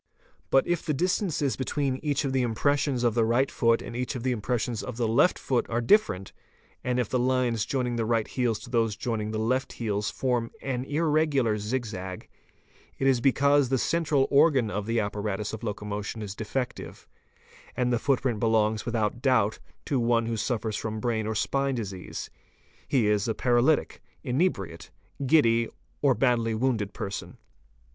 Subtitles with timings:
[0.49, 4.15] But if the distances between each of the impressions of the_ right foot and each
[4.15, 6.33] of the impressions of the left foot are different,
[6.83, 10.49] and if the lines joining the right heels and those joining the left heels form
[10.63, 12.27] an irregular zig zag,
[12.97, 17.07] it is because the central organ of the apparatus of loco motion is defective,
[17.77, 22.31] and the footprint belongs without doubt to one who_ suffers from brain or spine disease:
[22.87, 24.89] he is a paralytic, inebriate,
[25.27, 25.67] giddy,
[26.01, 27.37] or badly wounded person.